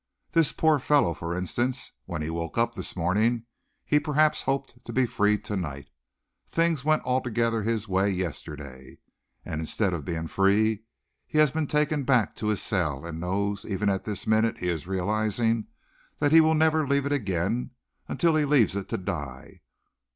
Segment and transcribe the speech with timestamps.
[0.31, 1.91] This poor fellow, for instance.
[2.05, 3.43] When he woke up this morning,
[3.85, 5.91] he perhaps hoped to be free to night,
[6.47, 8.97] things went altogether his way yesterday.
[9.45, 10.85] And instead of being free,
[11.27, 14.69] he has been taken back to his cell, and knows even at this minute he
[14.69, 15.67] is realizing
[16.17, 17.69] that he will never leave it again
[18.07, 19.61] until he leaves it to die.